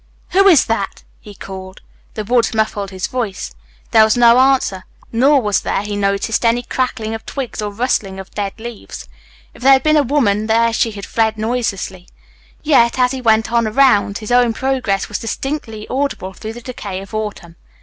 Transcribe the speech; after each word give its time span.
"Who 0.31 0.47
is 0.47 0.65
that?" 0.65 1.03
he 1.19 1.35
called. 1.35 1.81
The 2.15 2.23
woods 2.23 2.55
muffled 2.55 2.89
his 2.89 3.05
voice. 3.05 3.53
There 3.91 4.03
was 4.03 4.17
no 4.17 4.39
answer. 4.39 4.83
Nor 5.11 5.43
was 5.43 5.59
there, 5.61 5.83
he 5.83 5.95
noticed, 5.95 6.43
any 6.43 6.63
crackling 6.63 7.13
of 7.13 7.23
twigs 7.23 7.61
or 7.61 7.71
rustling 7.71 8.19
of 8.19 8.31
dead 8.31 8.53
leaves. 8.59 9.07
If 9.53 9.61
there 9.61 9.73
had 9.73 9.83
been 9.83 9.97
a 9.97 10.01
woman 10.01 10.47
there 10.47 10.73
she 10.73 10.89
had 10.89 11.05
fled 11.05 11.37
noiselessly, 11.37 12.07
yet, 12.63 12.97
as 12.97 13.11
he 13.11 13.21
went 13.21 13.51
on 13.51 13.67
around 13.67 14.03
the 14.03 14.07
lake, 14.11 14.17
his 14.17 14.31
own 14.31 14.53
progress 14.53 15.07
was 15.07 15.19
distinctly 15.19 15.87
audible 15.87 16.33
through 16.33 16.53
the 16.53 16.61
decay 16.61 16.99
of 17.01 17.13
autumn. 17.13 17.55